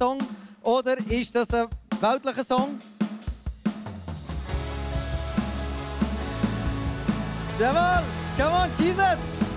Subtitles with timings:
[0.00, 0.18] Song
[0.62, 1.66] oder ist das ein
[2.00, 2.78] weltlicher Song?
[7.58, 8.02] Jawohl!
[8.38, 9.49] Come on, Jesus!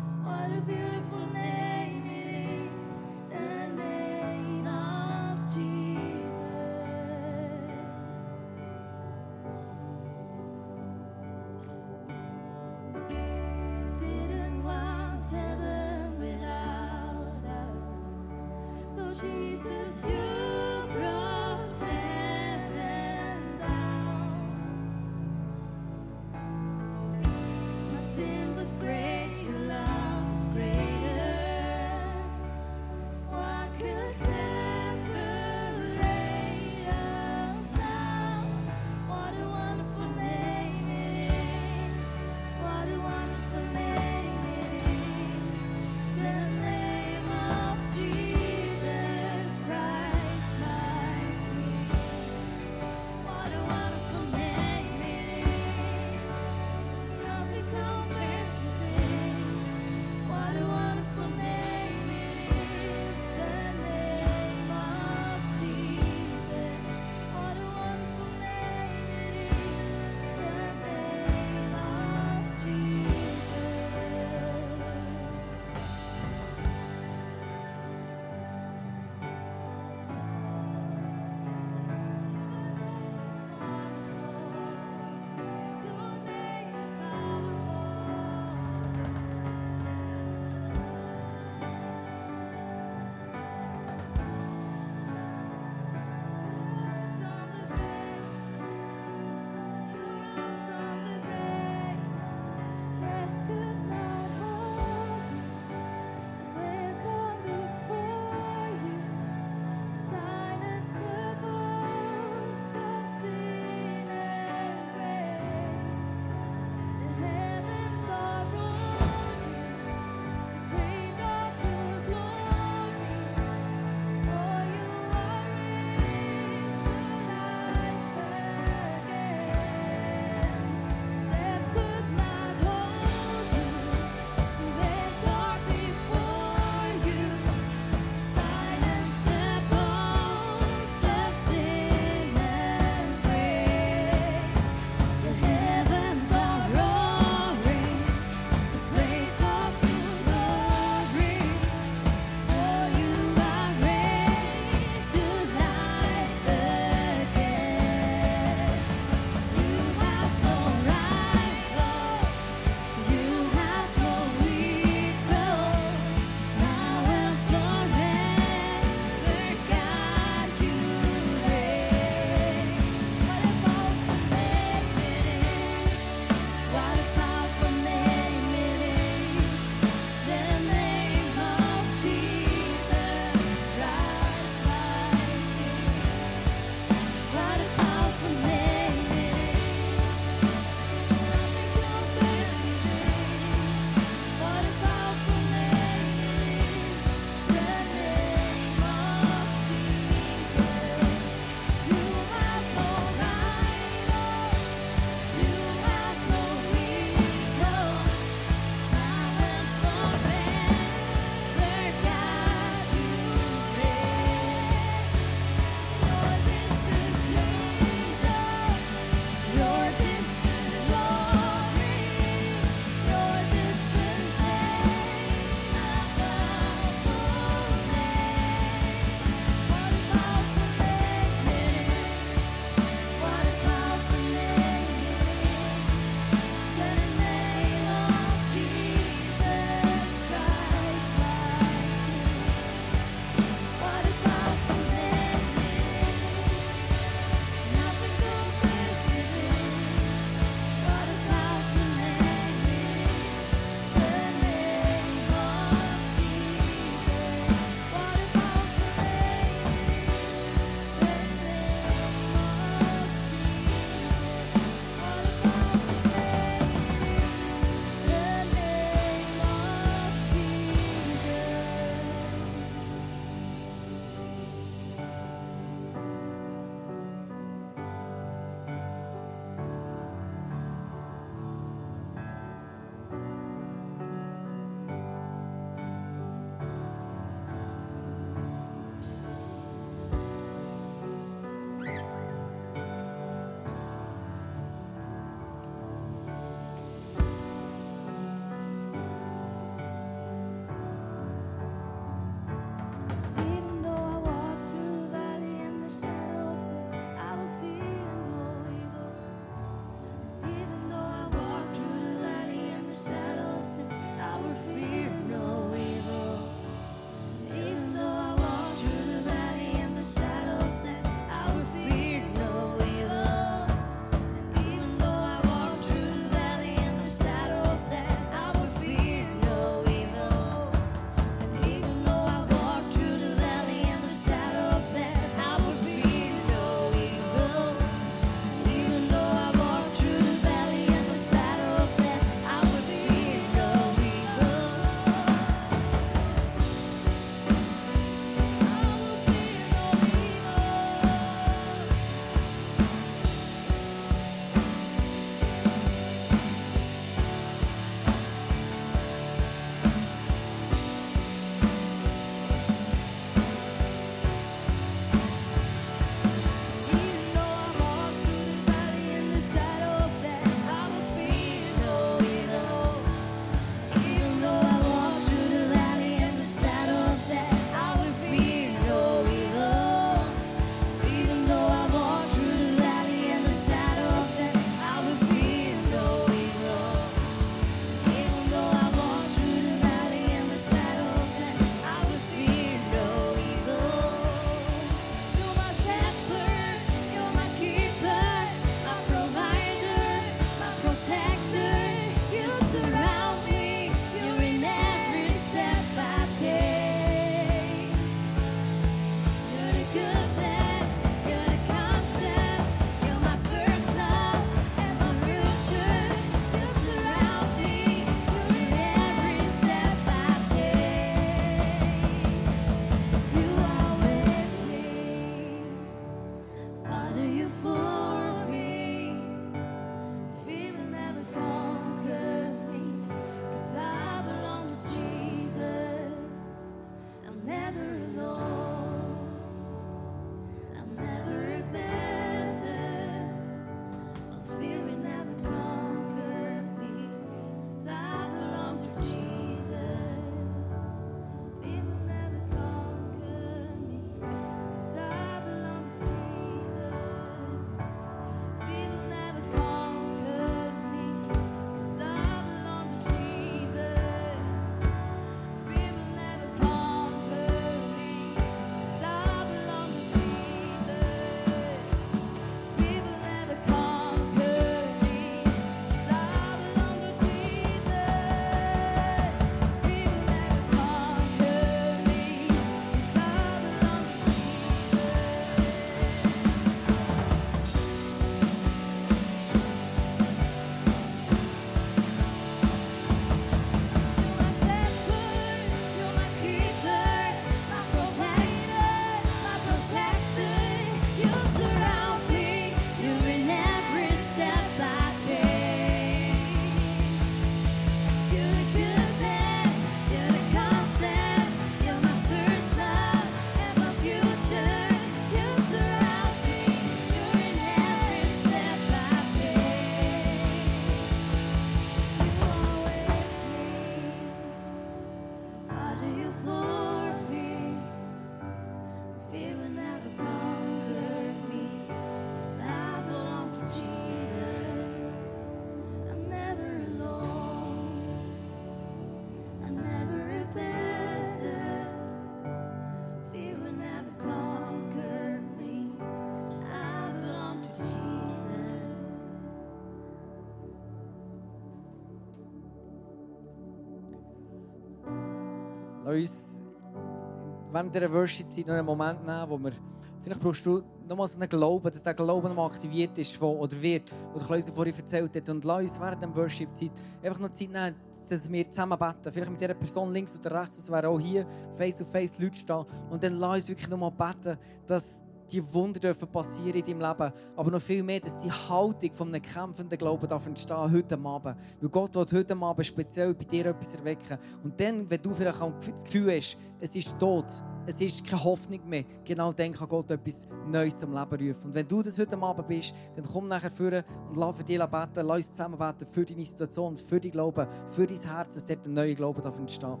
[557.78, 559.72] Während dieser Worship-Zeit noch einen Moment nehmen, wo wir,
[560.20, 563.80] vielleicht brauchst du nochmal so einen Glauben, dass der Glaube nochmal aktiviert ist von, oder
[563.80, 565.48] wird, oder Klaus vorhin erzählt hat.
[565.48, 566.90] Und lass uns während der Worship-Zeit
[567.22, 567.94] einfach noch Zeit nehmen,
[568.28, 569.32] dass wir zusammen beten.
[569.32, 572.84] Vielleicht mit dieser Person links oder rechts, das wäre auch hier face-to-face Leute stehen.
[573.10, 577.32] Und dann lass uns wirklich nochmal beten, dass die Wunder dürfen passieren in deinem Leben.
[577.56, 581.56] Aber noch viel mehr, dass die Haltung von einem kämpfenden Glauben darf entstehen heute Abend.
[581.80, 584.38] Weil Gott will heute Abend speziell bei dir etwas erwecken.
[584.62, 587.46] Und dann, wenn du vielleicht auch das Gefühl hast, es ist tot,
[587.86, 591.66] es ist keine Hoffnung mehr, genau dann kann Gott etwas Neues zum Leben rufen.
[591.66, 594.78] Und wenn du das heute Abend bist, dann komm nachher vor und lass für dich
[594.78, 598.66] beten, lass uns zusammen beten für deine Situation, für dein Glauben, für dein Herz, dass
[598.66, 600.00] dort ein neuer Glaube darf entstehen darf.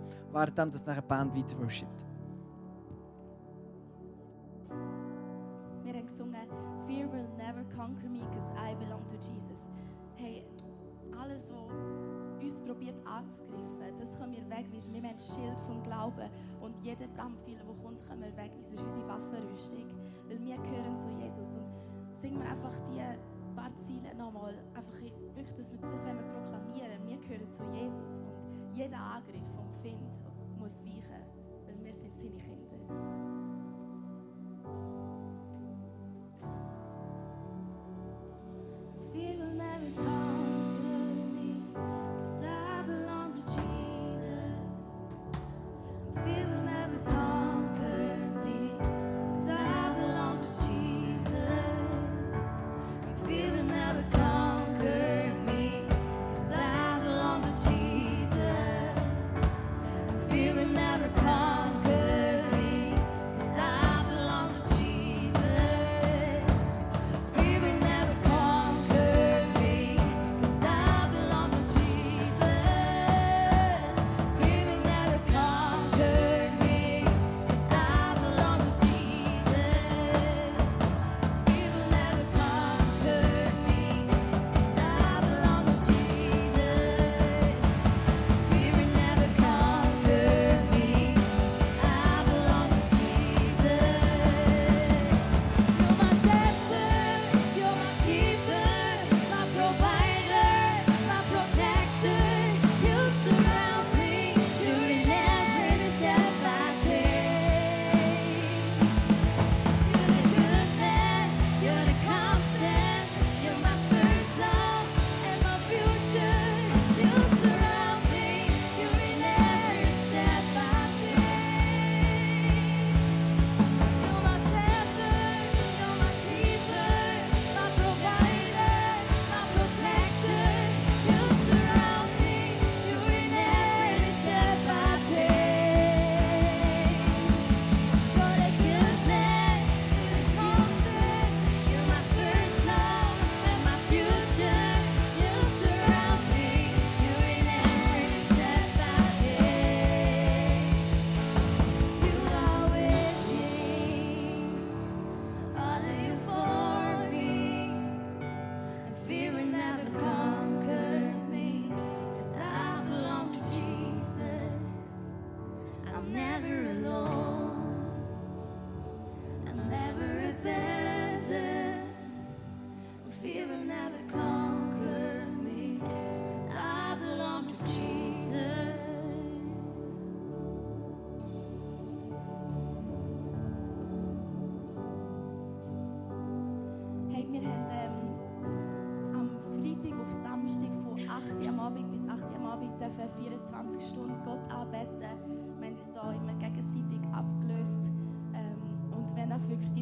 [0.56, 2.07] Während das nachher die Band weiter worshipt.
[15.34, 16.28] Schild vom Glauben
[16.60, 18.62] und jeder Brandpfeiler, der kommt, können wir wegweisen.
[18.62, 19.84] Das ist unsere Waffenrüstung,
[20.28, 21.56] weil wir gehören zu Jesus.
[21.56, 23.02] Und singen wir einfach die
[23.58, 27.06] paar Ziele nochmal, einfach wirklich, wir, das wollen wir proklamieren.
[27.06, 30.18] Wir gehören zu Jesus und jeder Angriff vom Find
[30.58, 31.24] muss weichen,
[31.66, 33.27] weil wir sind seine Kinder.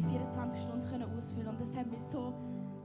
[0.09, 2.33] 24 Stunden können ausfüllen Und das hat mich so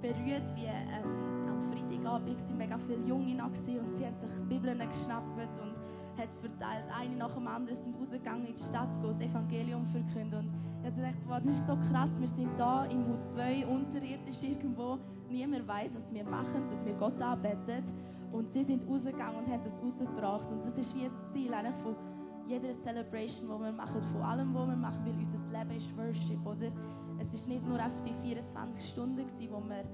[0.00, 4.78] berührt, wie ähm, am Freitagabend sind mega viele Junge gewesen und sie haben sich Bibeln
[4.78, 5.72] geschnappt und
[6.20, 6.84] hat verteilt.
[6.98, 10.38] Eine nach dem anderen sind rausgegangen in die Stadt, gehen das Evangelium verkünden.
[10.38, 10.50] Und
[10.82, 14.98] ich habe gedacht, wow, das ist so krass, wir sind da im U2, unterirdisch irgendwo.
[15.30, 17.84] Niemand weiß, was wir machen, dass wir Gott anbeten.
[18.32, 20.50] Und sie sind rausgegangen und haben das rausgebracht.
[20.50, 21.94] Und das ist wie ein Ziel eigentlich von
[22.46, 26.46] jeder Celebration, die wir machen, von allem, was wir machen, weil unser Leben ist Worship,
[26.46, 26.72] oder?
[27.22, 29.84] Es ist nicht nur auf die 24 Stunden, wo wir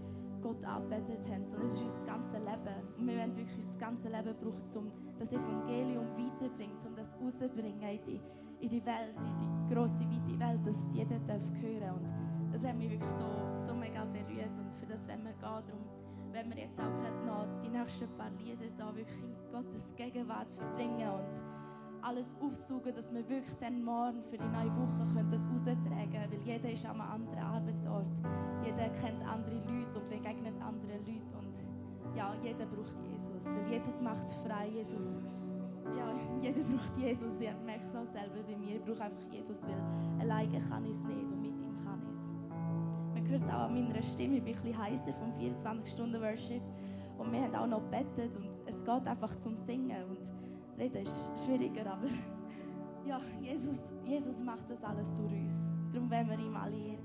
[0.40, 2.76] Gott angebetet haben, sondern es ist unser ganzes Leben.
[2.96, 7.82] Und wir wollen wirklich das ganze Leben brauchen, um das Evangelium weiterbringen, um das rauszubringen
[7.82, 8.20] in die,
[8.60, 12.78] in die Welt, in die grosse, weite Welt, dass jeder darf hören Und das hat
[12.78, 14.58] mich wirklich so, so mega berührt.
[14.58, 15.40] Und für das wollen wir gehen.
[15.42, 15.84] Darum
[16.32, 20.50] wenn wir jetzt auch gerade noch die nächsten paar Lieder da wirklich in Gottes Gegenwart
[20.52, 21.42] verbringen und
[22.02, 26.30] alles aufsaugen, dass wir wirklich dann morgen für die neue Woche können das raustragen können.
[26.30, 28.10] Weil jeder ist an einem anderen Arbeitsort.
[28.64, 31.36] Jeder kennt andere Leute und begegnet anderen Leuten.
[31.38, 33.44] Und ja, jeder braucht Jesus.
[33.44, 34.68] Weil Jesus macht frei.
[34.68, 35.18] Jesus,
[35.96, 37.40] ja, jeder braucht Jesus.
[37.40, 38.76] Ich merke es auch selber bei mir.
[38.76, 42.18] Ich brauche einfach Jesus, weil alleine kann ich es nicht und mit ihm kann ich
[42.18, 43.14] es.
[43.14, 44.36] Man hört es auch an meiner Stimme.
[44.36, 46.62] Ich bin ein bisschen heiser vom 24-Stunden-Worship.
[47.18, 50.04] Und wir haben auch noch gebetet und es geht einfach zum Singen.
[50.08, 50.37] Und
[50.78, 52.06] Reden ist schwieriger, aber
[53.06, 55.54] ja, Jesus, Jesus macht das alles durch uns.
[55.92, 56.97] Darum wollen wir ihm alle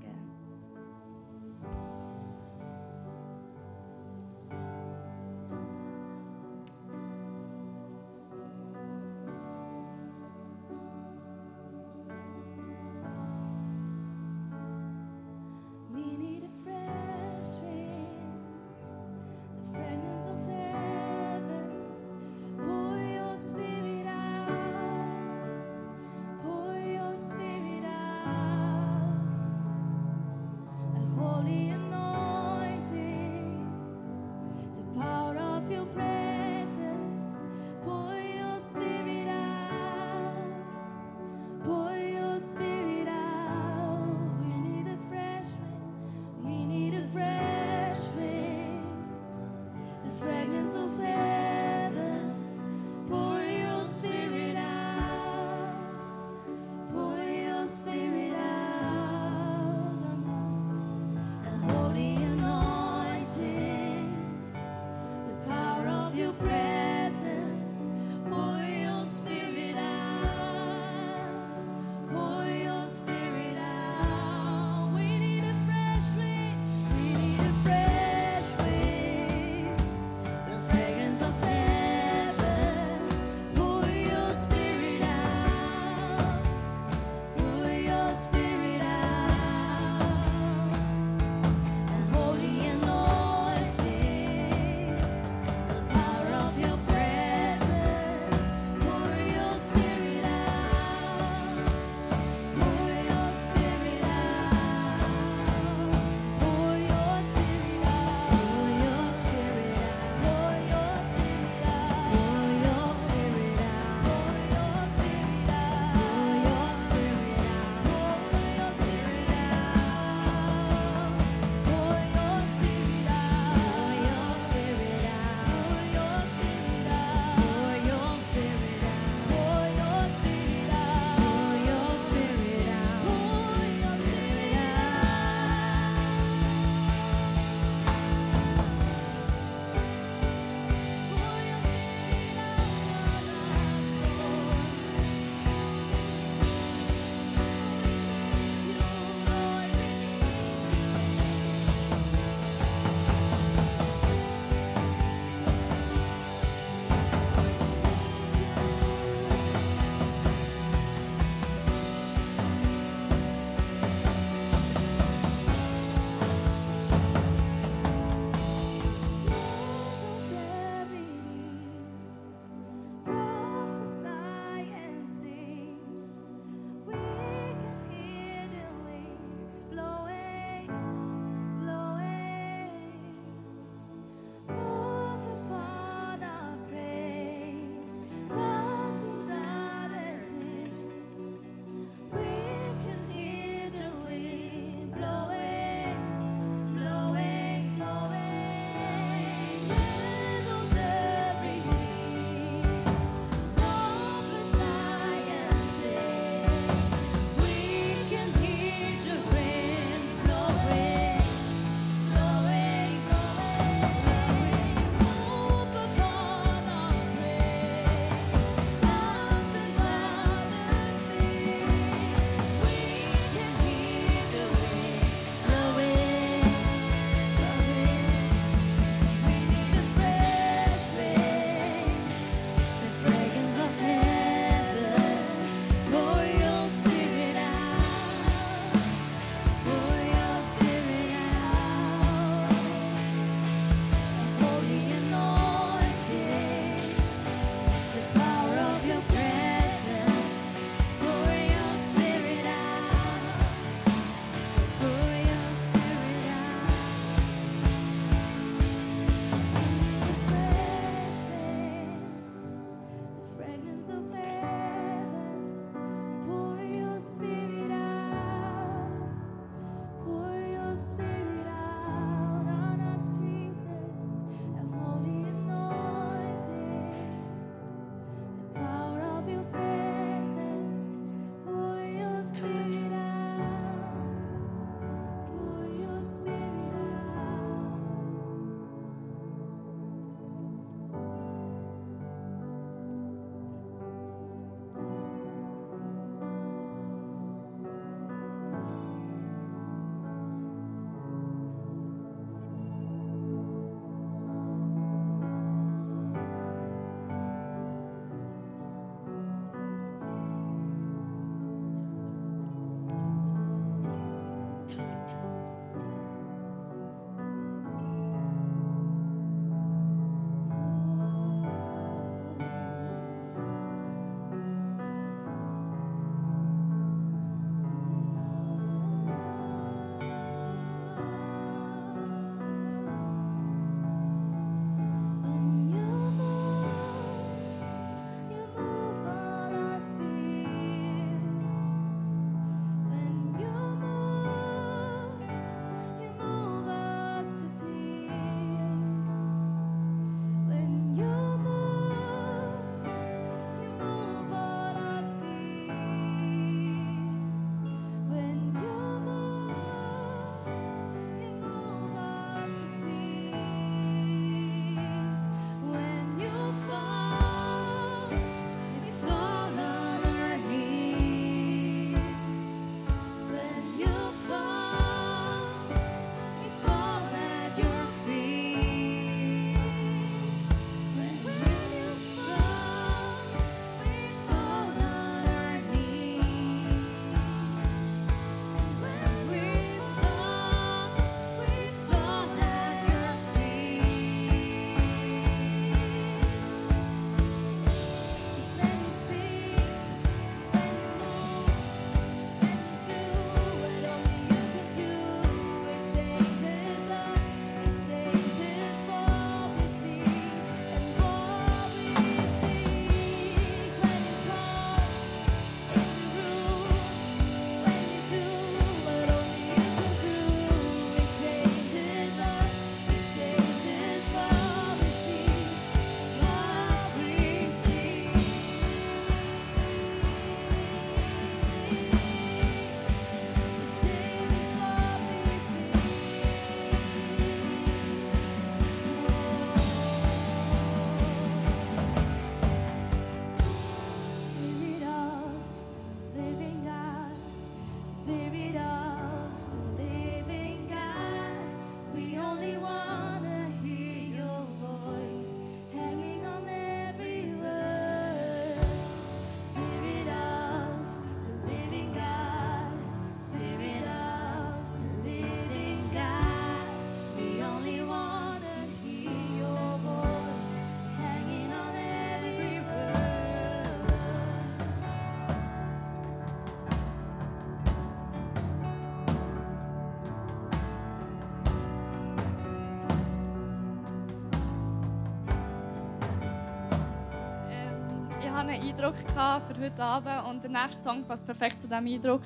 [488.54, 492.22] Eindruck gehabt für heute Abend und der nächste Song passt perfekt zu diesem Eindruck.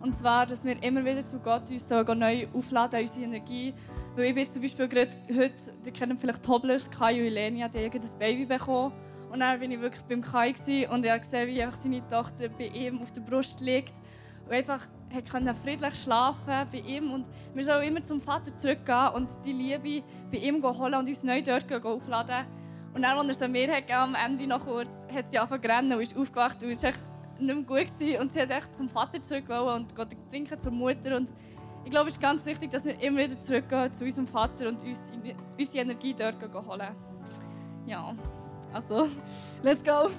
[0.00, 3.74] Und zwar, dass wir immer wieder zu Gott uns neu aufladen, unsere Energie.
[4.14, 5.54] Weil ich bin jetzt zum Beispiel gerade heute,
[5.84, 8.92] ihr kennt vielleicht Toblers, Kai und Elenia, die haben ein Baby bekommen.
[9.30, 10.54] Und dann war ich wirklich beim Kai
[10.88, 13.92] und ich habe gesehen, wie einfach seine Tochter bei ihm auf der Brust liegt.
[14.46, 17.12] Und einfach hat friedlich schlafen bei ihm.
[17.12, 21.22] Und wir sollen immer zum Vater zurückgehen und die Liebe bei ihm holen und uns
[21.22, 22.46] neu dort aufladen.
[22.94, 25.68] Und dann, als er es mir hat, am Ende noch kurz, hat sie angefangen zu
[25.68, 26.98] rennen und ist aufgewacht und ist echt
[27.38, 28.20] nicht mehr gut gewesen.
[28.20, 31.16] Und sie hat echt zum Vater zurück und geht trinken zur Mutter.
[31.16, 31.30] Und
[31.84, 34.82] ich glaube, es ist ganz wichtig, dass wir immer wieder zurückgehen zu unserem Vater und
[34.82, 35.12] uns
[35.58, 36.36] unsere Energie dort
[36.66, 36.94] holen.
[37.86, 38.14] Ja,
[38.72, 39.08] also,
[39.62, 40.10] let's go!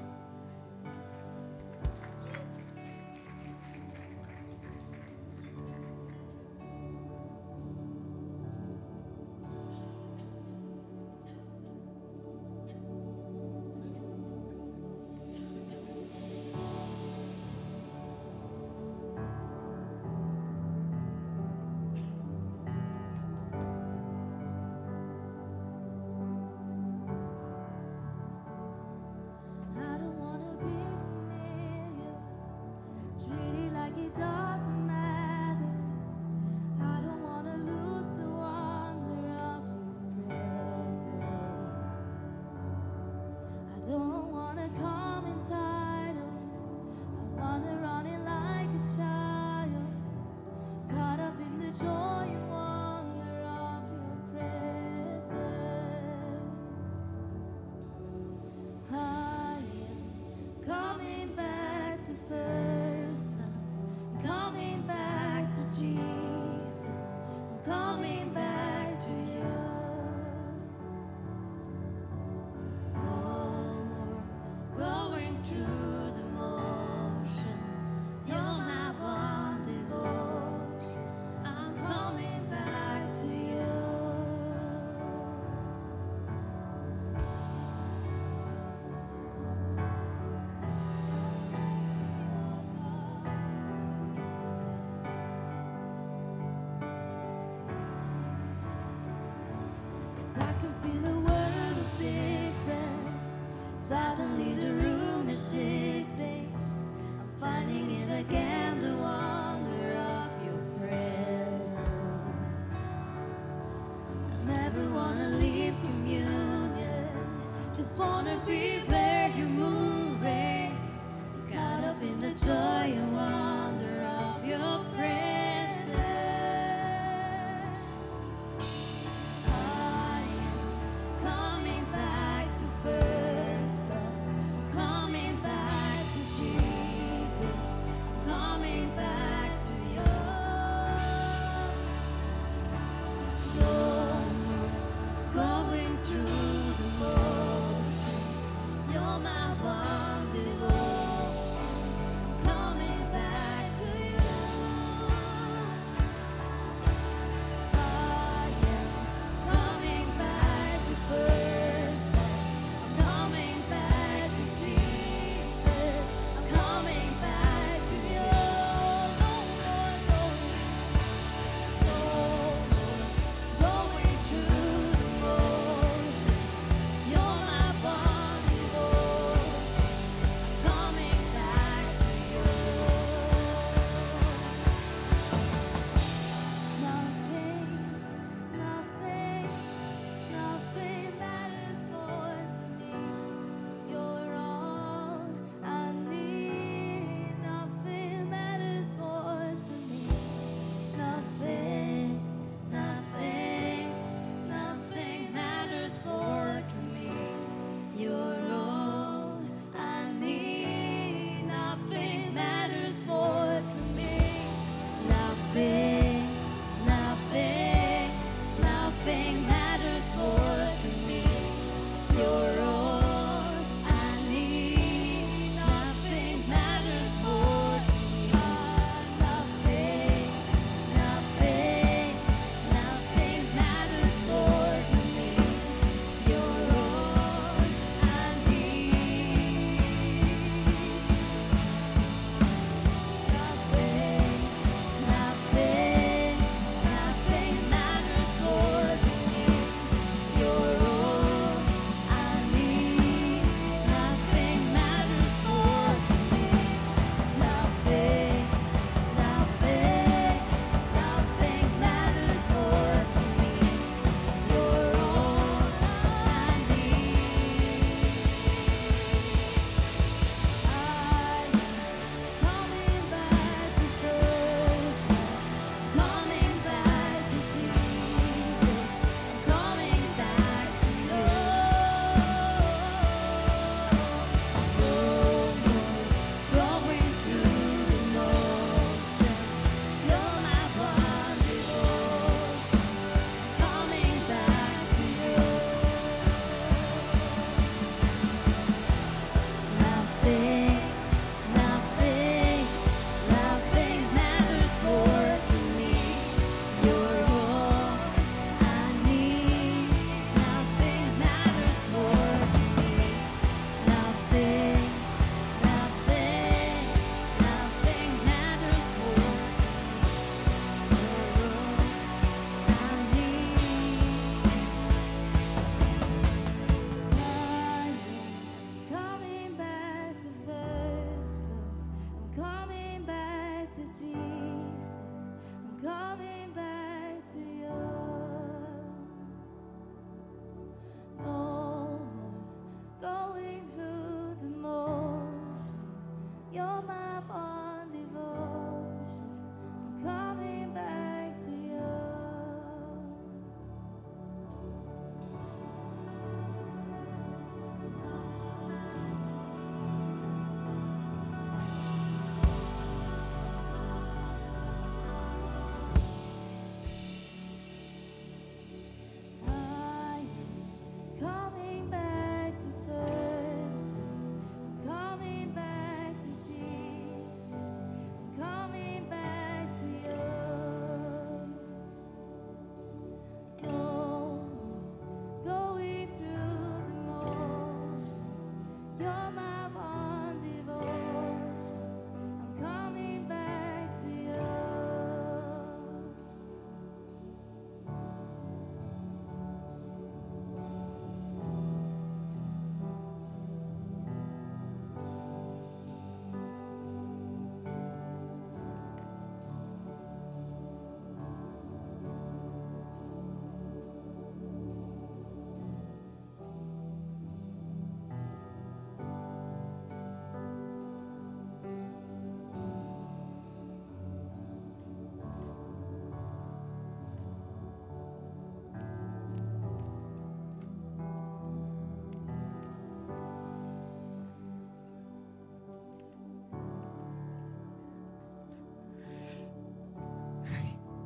[100.90, 101.18] feel away.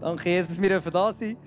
[0.03, 1.37] Danke, Jesus, dass wir dürfen da sein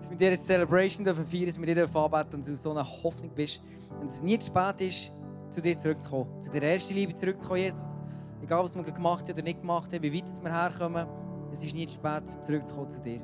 [0.00, 3.30] dass wir diese Celebration dürfen dass wir dir dürfen anbeten und du so eine Hoffnung
[3.34, 3.60] bist.
[4.00, 5.12] Und es nie zu spät ist,
[5.50, 6.26] zu dir zurückzukommen.
[6.40, 8.02] Zu der ersten Liebe zurückzukommen, Jesus.
[8.42, 11.06] Egal, was wir gemacht haben oder nicht gemacht haben, wie weit wir herkommen,
[11.52, 13.20] es ist nie zu spät, zurückzukommen zu dir.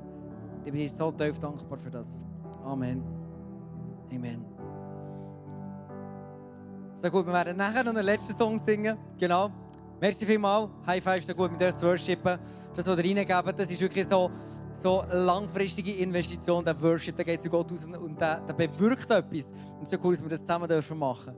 [0.65, 2.25] Ich bin dir so tief dankbar für das.
[2.65, 3.03] Amen.
[4.13, 4.45] Amen.
[6.97, 8.97] So gut, wir werden nachher noch einen letzten Song singen.
[9.19, 9.51] Genau.
[10.01, 10.69] Merci vielmals.
[10.85, 12.39] High Five ist so gut, mit uns worshipen.
[12.75, 14.31] Das, was ihr reingeben, das ist wirklich so,
[14.73, 17.17] so langfristige Investition, der Worship.
[17.17, 19.53] Der geht zu Gott aus und der, der bewirkt etwas.
[19.79, 21.35] Und so cool, dass wir das zusammen dürfen machen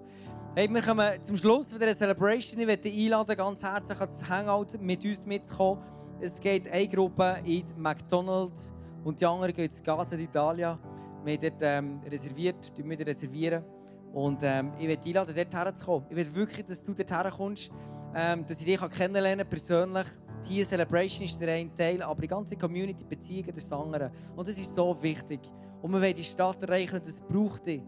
[0.57, 2.61] Hey, wir kommen zum Schluss von dieser Celebration.
[2.61, 5.82] Ich möchte einladen, ganz herzlich an das Hangout mit uns mitzukommen.
[6.20, 8.72] Es geht eine Gruppe in McDonald's
[9.03, 10.78] und die andere geht zu Casa d'Italia.
[11.24, 13.64] Wir haben dort ähm, reserviert, wir reservieren.
[14.12, 16.07] Und ähm, ich möchte einladen, dort herzukommen.
[16.11, 17.72] Ich will wirklich, dass du dort herkommst,
[18.14, 20.07] ähm, dass ich dich kennenlernen persönlich.
[20.45, 24.11] Hier Celebration ist der eine Teil, aber die ganze Community, Beziehungen, das andere.
[24.36, 25.40] Und das ist so wichtig.
[25.80, 27.82] Und wir wollen die Stadt erreichen, das braucht dich.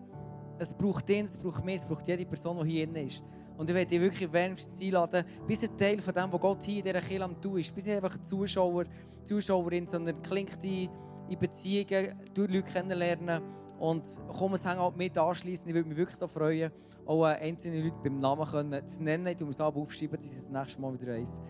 [0.58, 3.22] Es braucht den, es braucht mich, es braucht jede Person, die hier ist.
[3.58, 6.78] Und ich werde dich wirklich wärmstens einladen, bis ein Teil von dem, was Gott hier
[6.78, 7.74] in dieser Kirche am tun ist.
[7.74, 8.84] Bis nicht einfach ein Zuschauer,
[9.22, 10.88] Zuschauerin, sondern klingt in,
[11.28, 13.42] in Beziehungen, durch Leute kennenlernen.
[13.78, 14.04] Und
[14.38, 15.68] komm, es hängt halt mit anschließen.
[15.68, 16.70] Ich würde mich wirklich so freuen,
[17.04, 19.26] auch einzelne Leute beim Namen können zu nennen.
[19.26, 21.40] Ich muss aber aufschreiben, dass ich das nächste Mal wieder weiss.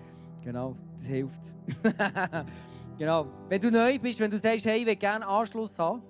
[0.47, 1.41] Genau, das hilft.
[2.99, 3.27] genau.
[3.49, 6.03] Wenn du neu bist, wenn du sagst, hey, ich will gerne Anschluss haben,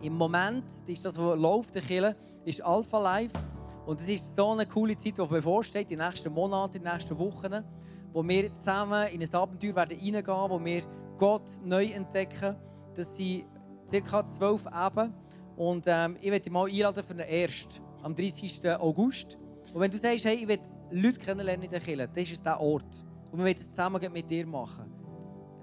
[0.00, 2.16] im Moment ist das, was läuft, der Kille,
[2.46, 3.34] ist Alpha Life.
[3.84, 7.62] Und es ist so eine coole Zeit, die bevorsteht, die nächsten Monate, die nächsten Wochen,
[8.14, 10.82] wo wir zusammen in ein Abenteuer werden reingehen, wo wir
[11.18, 12.56] Gott neu entdecken.
[12.94, 13.44] Das sind
[13.90, 14.26] ca.
[14.26, 15.12] zwölf Eben.
[15.56, 18.66] Und ähm, ich werde dich mal einladen für den ersten, am 30.
[18.80, 19.36] August.
[19.74, 20.58] Und wenn du sagst, hey, ich will
[20.90, 23.04] Leute kennenlernen in der Kirche, dann ist der Ort.
[23.30, 24.98] Und wir wollen es zusammen mit dir machen.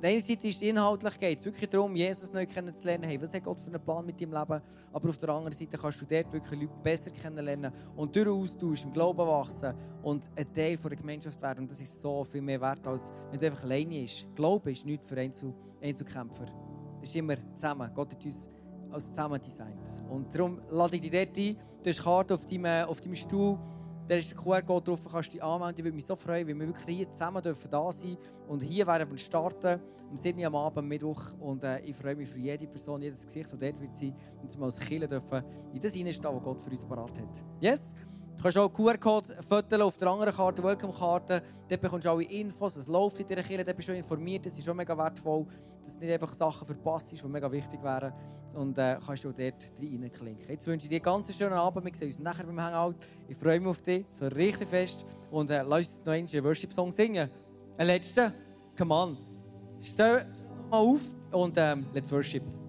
[0.03, 3.05] Seite ist inhaltlich geht es wirklich darum, Jesus neu kennenzulernen.
[3.05, 4.61] Hey, was hat Gott für einen Plan mit deinem Leben?
[4.93, 8.83] Aber auf der anderen Seite kannst du dort wirklich Leute besser kennenlernen und durch Austausch
[8.83, 11.61] im Glauben wachsen und ein Teil der Gemeinschaft werden.
[11.61, 14.27] Und das ist so viel mehr wert, als wenn du einfach alleine bist.
[14.35, 16.45] Glaube ist nichts für Einzel Einzelkämpfer.
[17.01, 17.89] Es ist immer zusammen.
[17.95, 18.47] Gott hat uns
[18.91, 19.89] als zusammen designt.
[20.09, 21.57] Und darum lade ich dich dort ein.
[21.83, 23.57] Du hast Karte auf deinem, auf deinem Stuhl.
[24.07, 25.75] Da ist der QR-Code drauf, kannst du dich anmelden.
[25.77, 28.85] Ich würde mich so freuen, wenn wir wirklich hier zusammen dürfen da sein Und hier
[28.85, 31.33] werden wir starten, um 7 Uhr am Abend, Mittwoch.
[31.39, 34.15] Und äh, ich freue mich für jede Person, jedes Gesicht, das dort wird sein.
[34.41, 35.43] Und wir als Kirche dürfen
[35.73, 37.43] in das hineinstehen, was Gott für uns parat hat.
[37.59, 37.95] Yes?
[38.35, 41.41] Du kannst auch QR-Code fotografieren auf der anderen Karte, Welcome-Karte.
[41.67, 43.63] Dort bekommst du alle Infos, was läuft in dieser Kirche.
[43.63, 45.45] Dort bist du informiert, das ist schon mega wertvoll,
[45.83, 48.13] dass du nicht einfach Sachen verpasst, die mega wichtig wären.
[48.53, 50.47] Und äh, kannst du auch dort reinklinken.
[50.47, 51.85] Jetzt wünsche ich dir einen ganz schönen Abend.
[51.85, 52.95] Wir sehen uns nachher beim Hangout.
[53.27, 55.05] Ich freue mich auf dich, so richtig fest.
[55.31, 57.29] Und äh, lass uns noch einen Worship-Song singen.
[57.77, 58.33] Ein letzter.
[58.77, 59.17] Come on.
[59.81, 60.25] Stell
[60.69, 62.64] mal auf und ähm, let's worship.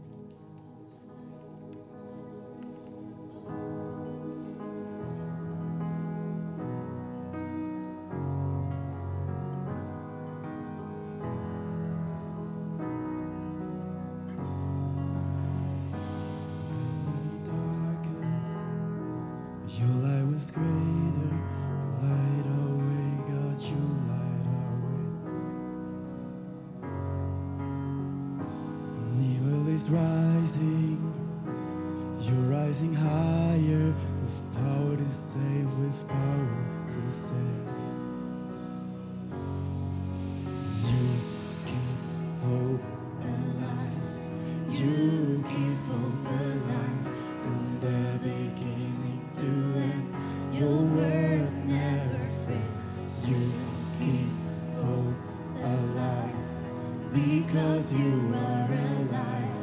[57.87, 59.57] Because you are alive.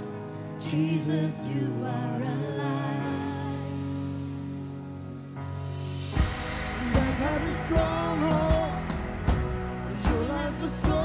[0.61, 3.03] Jesus, you are alive.
[6.93, 8.71] I've had a stronghold.
[9.27, 10.09] Oh.
[10.09, 11.02] Your life was stronger.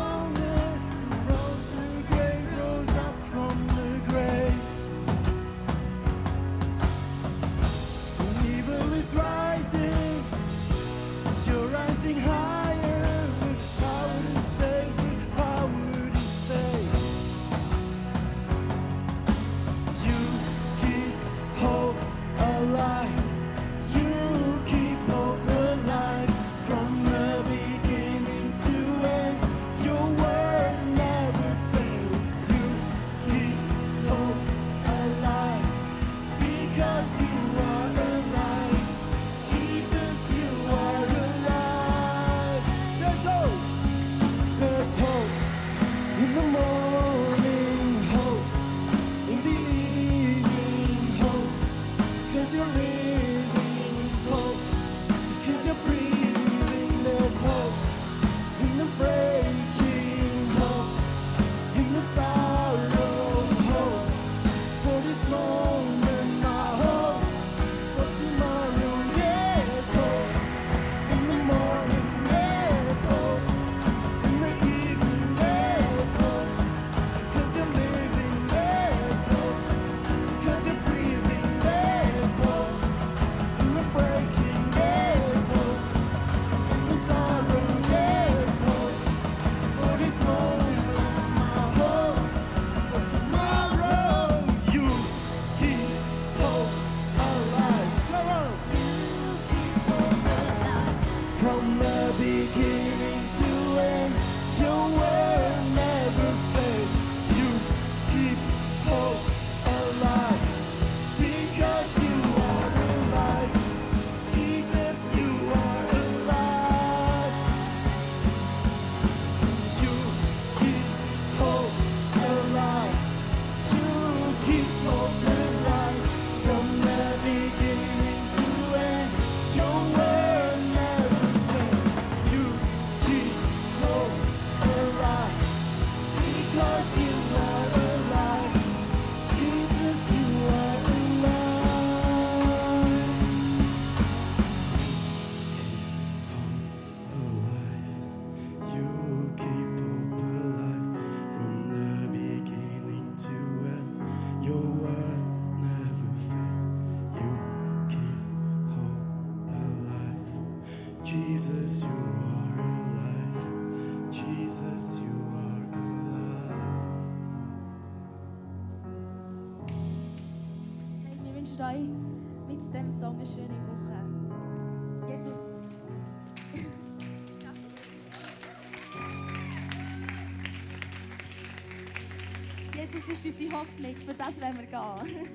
[183.59, 185.29] Hoffnung, für das wollen wir gehen.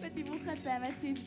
[0.02, 0.92] für die Woche zusammen.
[0.94, 1.23] Tschüss.